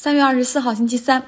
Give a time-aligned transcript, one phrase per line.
[0.00, 1.24] 三月二十四号，星期三，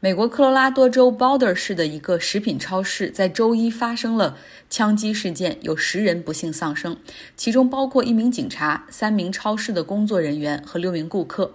[0.00, 4.36] 美国科罗拉多州 Boulder 市的一个食品超市在周一发生了
[4.68, 6.98] 枪击事件，有十人不幸丧生，
[7.38, 11.54] 其中包括一名警察、三名超市的工作人员和六名顾客。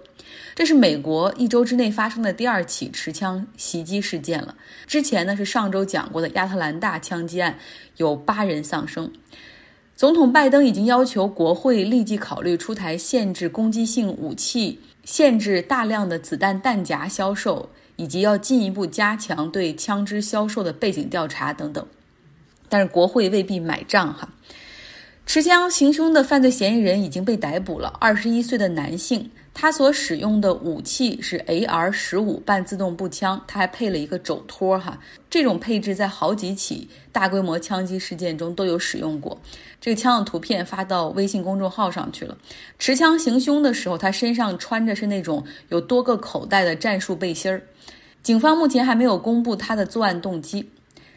[0.56, 4.56] 这是美国一周之内发生的第二起持枪袭击事件了。
[4.88, 7.56] 之前呢是上周讲过的亚特兰大枪击案，
[7.98, 9.12] 有八人丧生。
[9.94, 14.80] 总统拜登已经要求国会立即考虑出台限制攻击性武器。
[15.04, 21.86] 限制大量的子弹弹夹销售，以及要进一步加强对枪支销售的背景调查等等，
[22.68, 24.28] 但是国会未必买账哈。
[25.32, 29.30] 持枪行凶的犯罪嫌疑人已经被逮捕了，二十一岁的男性。
[29.54, 34.98] 他所使用的武器是 AR 十五半自动步枪，他还配了一个肘托哈。
[35.30, 39.40] 这种配置在好几起大规模枪击事件中都有使用过。
[39.80, 42.36] 这个枪的图片发到微信公众号上去了。
[42.78, 47.62] 持枪行凶的时候，他身上穿着是那种有多个口袋的战术背心儿。
[48.22, 50.68] 警方目前还没有公布他的作案动机。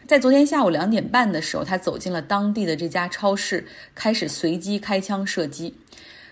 [0.07, 5.75] 在昨天下午两点半的时候，他走进了当地的这家超市，开始随机开枪射击。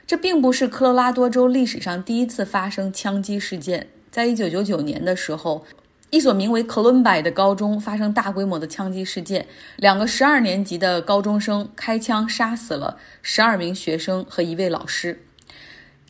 [0.06, 3.88] 这并不是科罗拉多州历史上第一次发生枪击事件。
[4.12, 5.66] 在一九九九年的时候，
[6.12, 15.26] 一所名为 Columbine 的高中发生大规模的枪击事件，两个十二年级的高中生开枪杀死了十二名学生和一位老师。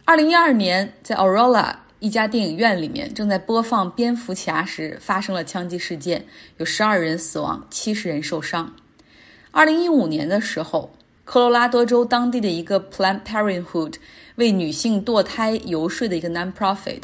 [0.03, 6.26] 二零一二年，在 Aurora 一家电影院里面正在播放《蝙蝠侠》时，发生了枪击事件，
[6.58, 8.76] 有十二人死亡，七十人受伤。
[9.52, 10.92] 二零一五年的时候。
[11.23, 13.94] 科罗拉多州当地的一个 Planned Parenthood
[14.36, 17.04] 为女性堕胎游说的一个 non-profit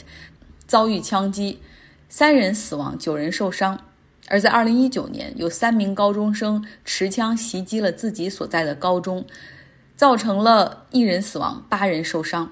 [0.67, 1.61] 遭遇枪击，
[2.09, 3.79] 三人死亡，九人受伤。
[4.27, 9.25] 而在2019年，有三名高中生持枪袭击了自己所在的高中，
[9.95, 12.51] 造成了一人死亡，八人受伤。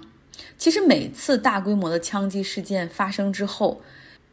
[0.58, 3.82] 其实每次大规模的枪击事件发生之后，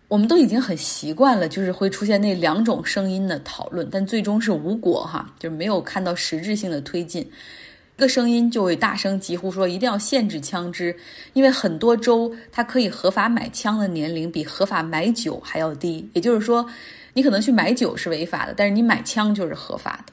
[0.08, 7.22] 我们都已经很习惯了，就是会出现那两种声音的讨论，但最终是无果哈，就是没有看到实质性的推进。
[7.97, 10.97] 一个声音就会大声疾呼说，一定要限制枪支，
[11.32, 16.66] 因为很多州它可以合法买枪的年龄比合法买酒还要低，也就是说，
[17.12, 20.12] 你可能去买酒是违法的，但是你买枪就是合法的。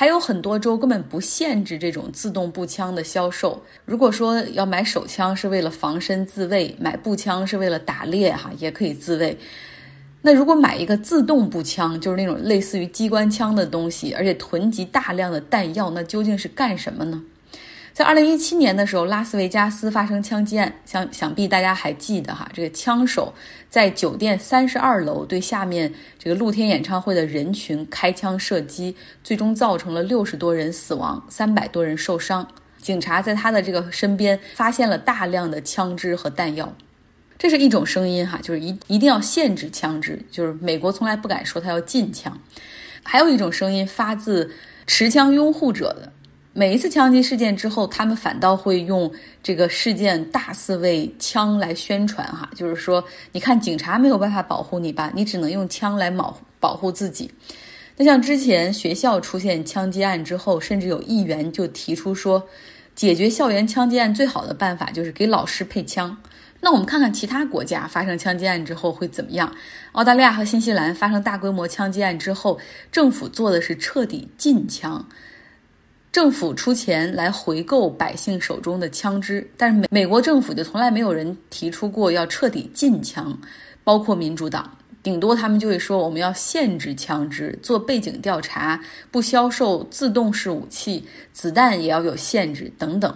[0.00, 3.62] 还有很多州根本不限制这种自动步枪的销售。
[3.84, 9.36] 如果说要买手枪是为了防身自卫，买步枪是为了打猎，哈，也可以自卫。
[10.22, 17.22] 那如果买一个自动步枪，就是那种类似于机关枪的东西，而且囤积大量的弹药，那究竟是干什么呢？
[17.92, 23.34] 在二零一七年的时候，拉斯维加斯发生枪击案，想想必大家还记得哈，这个枪手
[23.68, 32.46] 在酒店三十二楼对下面这个露天演唱会的人群开枪射击，最终造成了六十多人死亡，三百多人受伤。
[32.78, 36.72] 警察在他的这个身边发现了大量的枪支和弹药。
[37.36, 42.40] 这是一种声音哈，就是一一定要限制枪支，就是美国从来不敢说他要禁枪。
[43.02, 44.50] 还有一种声音发自
[44.86, 46.12] 持枪拥护者的。
[46.52, 57.30] 每一次枪击事件之后，他们反倒会用这个事件大肆为枪来宣传，哈，就是说，你看警察没有办法保护你吧，你只能用枪来保保护自己。
[57.96, 62.48] 那像之前学校出现枪击案之后，甚至有议员就提出说，
[62.96, 66.16] 解决校园枪击案最好的办法就是给老师配枪。
[66.62, 69.54] 那我们看看其他国家发生枪击案之后会怎么样？
[69.92, 72.58] 澳大利亚和新西兰发生大规模枪击案之后，
[72.90, 75.06] 政府做的是彻底禁枪。
[76.12, 83.38] 政府出钱来回购百姓手中的枪支，但是美美国政府就从来没有人提出过要彻底禁枪，
[83.84, 88.80] 包括民主党，顶多他们就会说我们要限制枪支，做背景调查，
[89.12, 93.14] 不销售自动式武器，子弹也要有限制等等。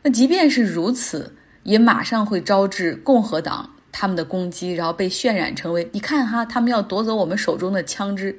[0.00, 8.38] 那即便是如此，也马上会招致共和党他们的攻击，然后被渲染成为你看哈，他们要夺走我们手中的枪支。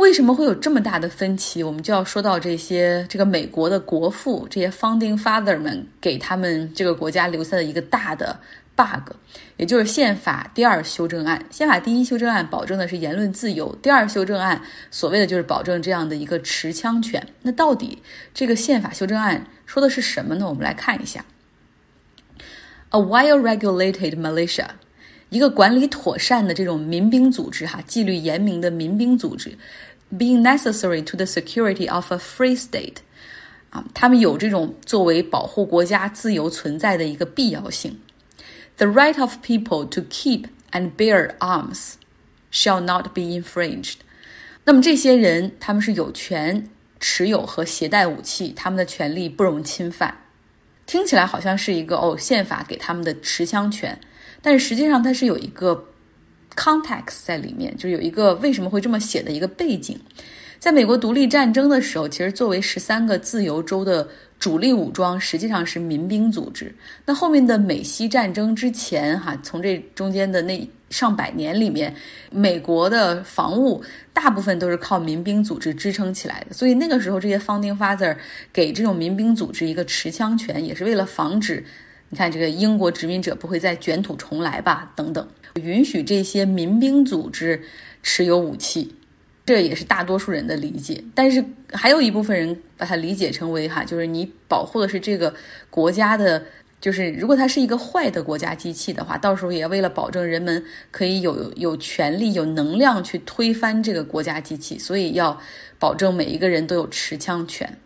[0.00, 1.62] 为什么会有这么大的分歧？
[1.62, 8.40] 我们就要说到这些这个美国的国父，这些 founding father 们给他们这个国家留下的一个大的
[8.74, 9.12] bug，
[9.58, 11.44] 也就是宪法第二修正案。
[11.50, 17.24] 宪法第一修正案保证的是言论自由，第二修正案所谓的就是保证这样的一个持枪权。
[17.42, 17.98] 那到底
[18.32, 20.48] 这个宪法修正案说的是什么呢？
[20.48, 21.26] 我们来看一下
[22.88, 24.68] ，a well-regulated militia，
[25.28, 29.58] 一个管理妥善的这种民兵组织，哈，纪律严明的民兵组织。
[30.16, 32.96] Being necessary to the security of a free state，
[33.70, 38.00] 啊，他们有这种作为保护国家自由存在的一个必要性。
[38.76, 41.94] The right of people to keep and bear arms
[42.52, 43.96] shall not be infringed。
[44.64, 46.68] 那么这些人他们是有权
[46.98, 50.16] 持有和携带武器，他们的权利不容侵犯。
[50.86, 53.98] 听起来好像是一个哦，宪法给他们的持枪权，
[54.42, 55.86] 但是实际上它是有一个
[56.56, 59.98] context 在里面，就是有一个为什么会这么写的一个背景。
[60.58, 64.06] 在美国独立战争的时候，其实作为十三个自由州的
[64.38, 66.74] 主力武装，实际上是民兵组织。
[67.06, 71.94] 那后面的美西战争之前，哈，从这中间的那上百年里面，
[72.30, 73.82] 美国的防务
[74.12, 76.52] 大部分都是靠民兵组织支撑起来的。
[76.52, 78.14] 所以那个时候，这些 founding father
[78.52, 81.64] 给这种民兵组织一个持枪权，也是为了防止，
[82.10, 84.92] 你看这个英国殖民者不会再卷土重来吧？
[84.94, 87.62] 等等，允许这些民兵组织
[88.02, 88.94] 持有武器。
[89.46, 95.34] 这也是大多数人的理解，但是还有一部分人把它理解成为哈，就是你保护的是这个
[95.70, 96.40] 国家的，
[96.80, 100.62] 就是如果它是一个坏的国家机器的话，到时候也为了保证人们
[100.92, 105.36] 可以有有权利、有能量去推翻这个国家机器，所以要
[105.80, 107.76] 保证每一个人都有持枪权。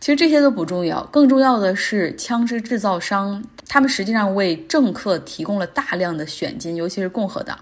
[0.00, 7.58] 其实这些都不重要，更重要的是枪支制造商，他们实际上为政客提供了大量的选金，尤其是共和党，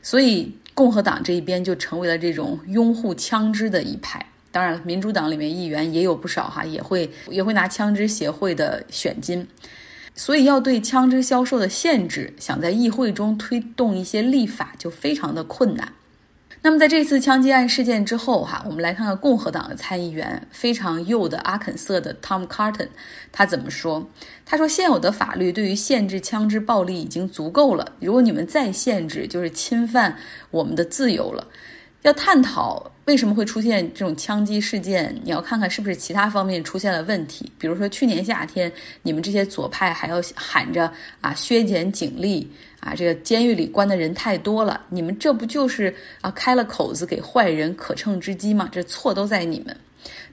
[0.00, 0.56] 所以。
[0.78, 4.24] 共和党这一边就成为了这种拥护枪支的一派。
[4.52, 9.44] 当然了，民主党里面议员也有不少哈，也会也会拿枪支协会的选金。
[10.14, 15.92] 所以要对枪支销售的限制，想在议会中推动一些立法就非常的困难。
[16.68, 22.88] 那么在这次枪击案事件之后，哈，我们来看看共和党的参议员非常右的阿肯色的 Tom Carton，
[23.32, 24.06] 他怎么说？
[24.44, 30.18] 他说：“现有的法律对于限制枪支暴力已经足够了，如果你们再限制，就是侵犯
[30.50, 31.46] 我们的自由了。
[32.02, 37.50] 要探讨为什么会出现这种枪击事件，你要看看是不是其他方面出现了问题。
[37.58, 38.70] 比如说去年夏天，
[39.02, 40.90] 你们这些左派还要喊着
[41.20, 42.50] 啊削减警力。”
[42.80, 48.68] 啊，这个监狱里关的人太多了，你们这不就是啊开了口子给坏人可乘之机吗？
[48.70, 49.76] 这错都在你们。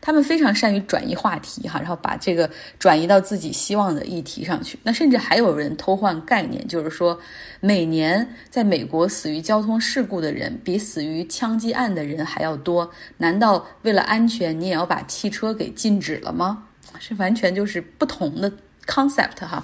[0.02, 2.50] 他们非常善于转移话题哈，然后把这个
[2.80, 4.78] 转移到自己希望的议题上去。
[4.84, 7.20] 那甚至还有人偷换概念，就是说，
[7.60, 12.90] 每年在美国死于交通事故的人比死于枪击案的人还要多。
[13.18, 16.64] 难道为了安全，你也要把汽车给禁止了吗？
[17.00, 18.50] 是完全就是不同的
[18.86, 19.62] concept 哈。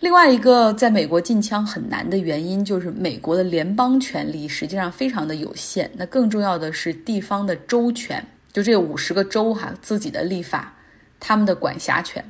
[0.00, 5.88] 另外一个在美国禁枪很难的原因，就是美国的联邦权力实际上非常的有限。
[5.94, 10.74] 那更重要的是地方的州权，就这五十个州哈自己的立法，
[11.18, 12.24] 他们的管辖权。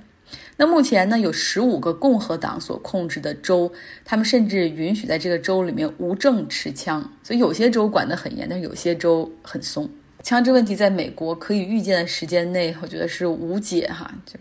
[0.56, 3.72] 那目前呢，有十五个共和党所控制的州，
[4.05, 7.11] 他们甚至允许在这个州里面无证持枪。
[7.22, 9.88] 所以有些州管得很严，但是有些州很松。
[10.22, 14.40] 枪支问题在美国可以预见的时间内，我觉得是无解哈，就是。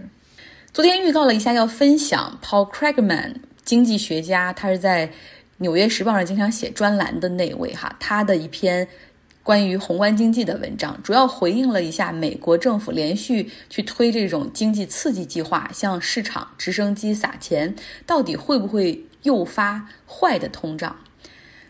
[0.74, 5.08] 昨天预告了一下要分享 Paul Krugman 经济学家，他是在
[5.58, 8.86] 《纽约时报》上经常写专栏的那位哈，他的一篇
[9.50, 17.76] 关于宏观经济的文章，主要回应了一下美国政府连续去推这种经济刺激计划，向市场直升机撒钱，
[18.06, 20.96] 到底会不会诱发坏的通胀？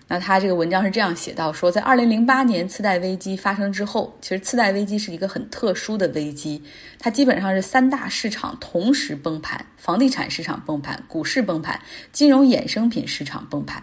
[0.09, 6.61] 那他这个文章是这样写到：说在二零零八年次贷危机发生之后，其实次贷危机是一个很特殊的危机，
[6.99, 11.79] 它基本上是三大市场同时崩盘，房地产市场崩盘，股市崩盘，
[12.11, 13.81] 金融衍生品市场崩盘。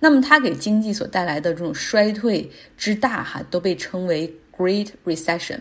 [0.00, 5.60] 那么它给经济所带来的这种衰退之大，哈，都被称为 Great Recession。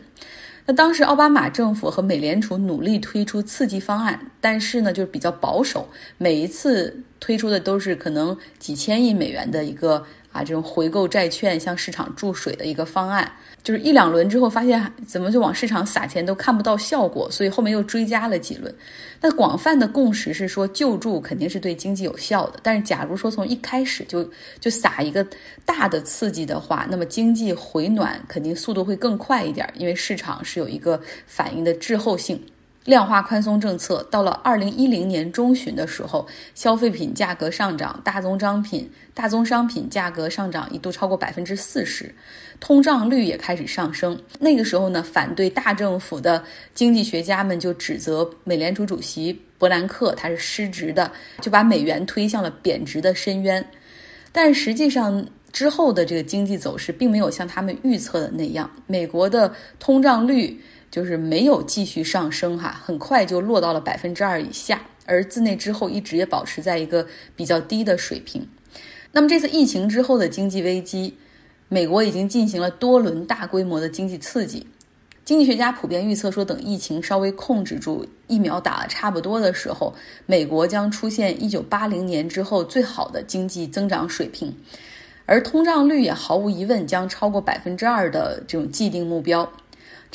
[0.65, 10.05] 那当时奥巴马政府和美联储努力推出刺激方案，但是呢，就是比较保守，每一次推出的都是可能几千亿美元的一个。
[10.35, 13.31] 啊，这种回购债券向市场注水的一个方案，
[13.63, 18.75] 就是一两轮之后发现怎么就往市场撒钱都看不到效果，所以后面又追加了几轮。
[19.21, 24.29] 那广泛的共识是说救助肯定是对经济有效的，但是假如说从一开始就
[24.59, 25.25] 就撒一个
[25.63, 32.37] 大的刺激的话，那么经济回暖肯定速度会更快一点，因为市场是有一个反应的滞后性。
[32.85, 42.13] 量化宽松政策到了二零一零年中旬的时候，消费品价格上涨，大宗商品、大宗商品价格上涨一度超过百分之四十，
[42.59, 44.15] 通胀率也开始上升。
[44.39, 46.43] 那个时候呢，反对大政府的
[46.75, 51.11] 经济学家们就指责美联储主席伯南克他是失职的，
[51.41, 53.65] 就把美元推向了贬值的深渊。
[54.31, 60.61] 但实际上之后的这个经济走势并没有像他们预测的那样，美国的通胀率。
[60.95, 68.47] 就是没有继续上升哈，很快就落到了百分之二以下，而自那之后一直也保持在一个比较低的水平。
[69.11, 71.17] 那么这次疫情之后的经济危机，
[71.67, 74.65] 美国已经进行了多轮大规模的经济刺激。
[75.25, 79.93] 经济学家普遍预测说，等疫情稍微控制住，疫苗打的差不多的时候，
[80.25, 84.55] 美国将出现一九八零年之后最好的经济增长水平，
[85.25, 89.51] 而通胀率也毫无疑问将超过百分之二的这种既定目标。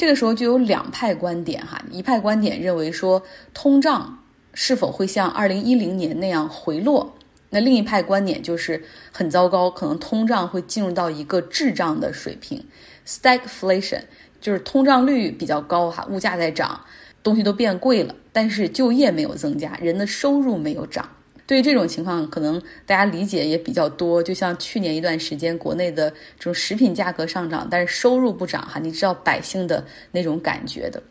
[0.01, 7.19] 这个时候就有两派观点哈，一派观点认为说通胀是否会像二零一零年那样回落，
[7.51, 12.65] 那另一派观点就是很糟糕，可能通胀会进入到一个滞胀的水平
[13.07, 14.05] ，stagflation，
[14.41, 16.81] 就是通胀率比较高哈，物价在涨，
[17.23, 21.11] 东西都变贵了，但是就业没有增加，人的收入没有涨。
[21.51, 24.23] 对于这种情况，可能大家理解也比较多。
[24.23, 31.03] 就像去年一段时间，国内的这种食品价格上涨，但是收入不涨哈，你知道百姓的那种感觉的。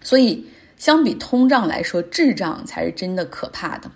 [0.00, 0.42] 所以，
[0.78, 3.90] 相比通胀来说，滞胀才是真的可怕的。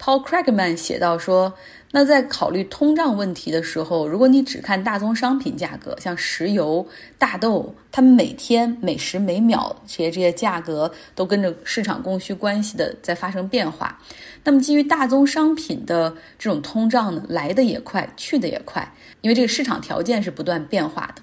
[0.00, 1.54] Paul Krugman 写到说。
[1.96, 6.84] 那在考虑通胀问题的时候，如果你只看大宗商品价格，像石油、
[7.18, 13.96] 大豆，它们每天每时每秒这些这些价格都跟着市场供需关系的在发生变化。
[14.42, 21.22] 那么基于大宗商品的这种通胀呢，来的也快，去的也快，因为这个市场条件是不断变化的。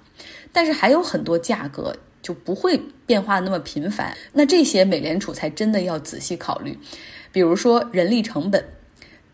[0.53, 6.79] 但是还有很多价格就不会变化那么频繁，那这些美联储才真的要仔细考虑，
[7.31, 8.63] 比如说人力成本。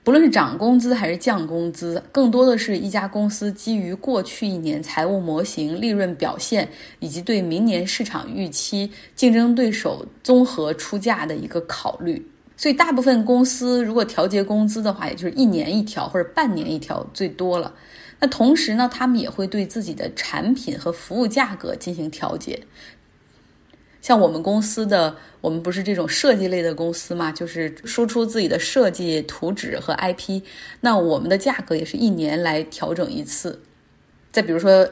[0.04, 12.26] 不论是涨工资还是降工资，更多的是一家公司基于过去一年财务模型、利润表现以及对明年市场预期、竞争对手综合出价的一个考虑。
[12.56, 17.74] 所以，大部分公司如果调节工资的话，也就是一年一条或者半年一条最多了。
[18.20, 22.58] 那同时呢，他们也会对自己的产品和服务价格进行调节。
[24.08, 30.42] 像我们公司的，我们不是这种设计类的公司嘛，就是输出自己的设计图纸和 IP，
[30.80, 33.62] 那我们的价格也是一年来调整一次。
[34.32, 34.88] 再比如说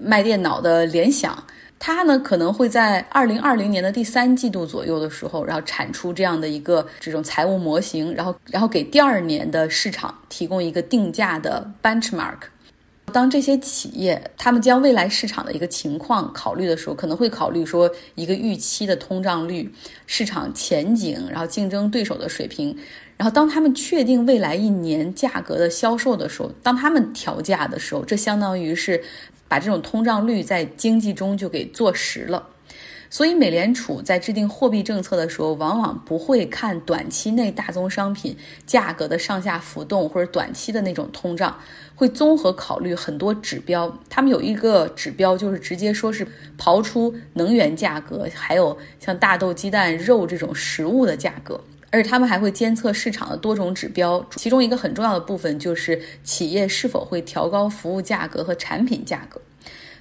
[0.00, 1.44] 卖电脑的联想，
[1.78, 12.38] 它呢可能会在二零二零年的第三季度左右的时候，然后产出这样的一个这种财务模型，然后然后给第二年的市场提供一个定价的 benchmark。
[13.14, 19.72] 当这些企业他们将未来市场的一个情况考虑的时候，可能会考虑说一个预期的通胀率、
[20.04, 22.76] 市场前景，然后竞争对手的水平。
[23.16, 29.00] 然后当他们确定未来一年价格的销售的时候，当他们调价的时候，这相当于是
[29.46, 32.48] 把这种通胀率在经济中就给坐实了。
[33.14, 41.56] 所以，美联储在制定货币政策的时候，往往不会看短期内大宗商品价格的上下浮动，或者短期的那种通胀，
[41.94, 43.96] 会综合考虑很多指标。
[44.10, 46.26] 他们有一个指标，就是直接说是
[46.58, 51.60] 刨出能源价格，还有像大豆、鸡蛋、肉这种食物的价格，
[51.92, 59.40] 而且他们还会监测市场的多种指标，其中一个很重要的部分就是企业是否会调高服务价格和产品价格。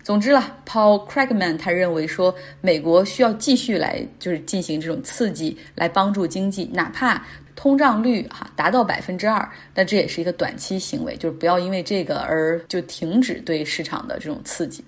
[0.04, 14.84] 总之了，Paul Krugman 他认为说，美国需要继续来就是进行这种刺激，来帮助经济，哪怕通胀率哈达到百分之二，但这也是一个短期行为，就是不要因为这个而就停止对市场的这种刺激。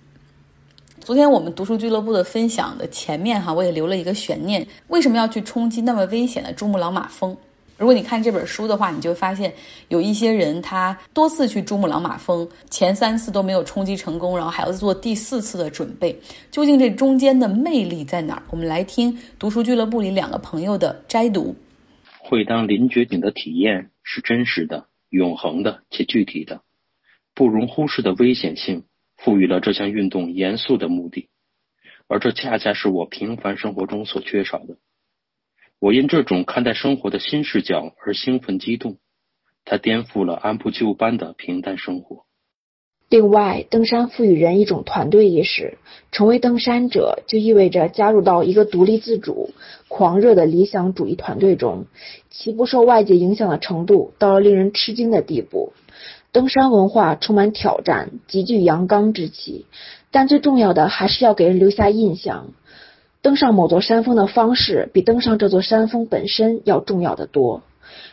[1.00, 7.38] 昨天我们读书俱乐部的分享的前面哈，我也留了一个悬念，为什么要去冲击那么危险的珠穆朗玛峰？
[7.78, 9.54] 如果你看这本书的话，你就会发现
[9.90, 16.18] 有一些人他多次去珠穆朗玛峰，前三次都没有冲击成功，然后还要做第四次的准备。
[16.50, 18.44] 究竟这中间的魅力在哪儿？
[18.50, 21.54] 我们来听读书俱乐部里两个朋友的摘读。
[22.20, 26.62] 会当凌绝顶的体验是真实的、永恒的且具体的，
[27.34, 28.86] 不容忽视的危险性
[29.18, 31.28] 赋予了这项运动严肃的目的，
[32.08, 34.78] 而这恰恰是我平凡生活中所缺少的。
[35.86, 38.98] 我因这种看待生活的新视角而兴奋激动，
[39.66, 42.24] 它颠覆了按部就班的平淡生活。
[43.08, 45.78] 另外，登山赋予人一种团队意识，
[46.12, 49.52] 成为登山者就意味着加入到一个独立自主、
[49.88, 51.86] 狂热的理想主义团队中，
[52.32, 55.74] 其不受外界影响的程度到了令人吃惊的地步。
[56.32, 59.68] 登山文化充满挑战，极具阳刚之气，
[60.10, 62.54] 但最重要的还是要给人留下印象。
[63.26, 67.64] 登上某座山峰的方式，比登上这座山峰本身要重要的多。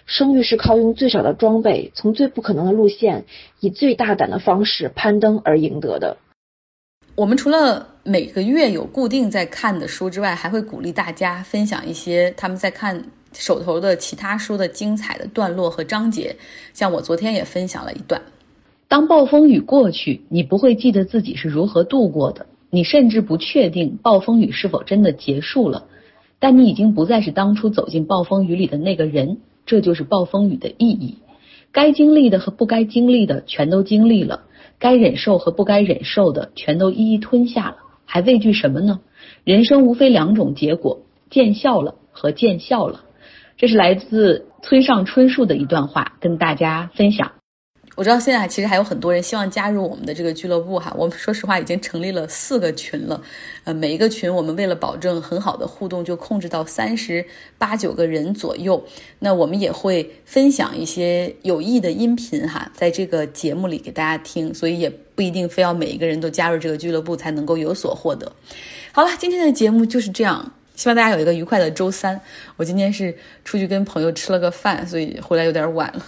[0.07, 3.27] 生育是靠用最少的装备，从最不可能的路线，
[3.61, 6.17] 以最大胆的方式攀登而赢得的。
[7.15, 13.05] 我们除了每个月有固定在看的书之外，还会鼓励大家分享一些他们在看
[13.35, 16.35] 手头的其他书的精彩的段落和章节。
[16.73, 18.23] 像我昨天也分享了一段：
[18.89, 22.47] 当暴风雨过去，你不会记得自己是如何度过的。
[22.75, 25.89] 你甚至不确定暴风雨是否真的结束了，
[26.39, 29.43] 但你已经不再是当初走进暴风雨里的那个人。
[29.67, 31.19] 这就是暴风雨的意义。
[31.71, 34.45] 该经历的和不该经历的全都经历了，
[34.79, 37.77] 该忍受和不该忍受的全都一一吞下了，
[38.07, 39.01] 还畏惧什么呢？
[39.45, 43.05] 人生无非两种结果：见笑了和见笑了。
[43.59, 47.33] 这是来自村上春树的一段话，跟大家分享。
[47.95, 50.95] 我知道现在其实还有很多人希望加入我们的这个俱乐部哈。
[50.97, 53.23] 我们说实话已经成立了四个群了，
[53.65, 57.25] 呃，每一个群我们为了保证很好的互动，就控制到三十
[57.59, 58.83] 八九个人左右。
[59.19, 68.33] 那我们也会分享一些有益的音频哈，在这个节目里给大家听，所以也不一定非要每一个人都加入这个俱乐部才能够有所获得。
[68.93, 72.21] 好了，今天的节目就是这样，希望大家有一个愉快的周三。
[72.57, 76.07] 我今天是出去跟朋友吃了个饭，所以回来有点晚了。